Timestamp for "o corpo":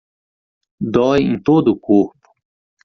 1.73-2.29